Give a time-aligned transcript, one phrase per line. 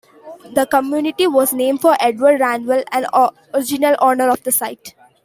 [0.55, 3.05] The community was named for Edward Randall, an
[3.53, 4.95] original owner of the site.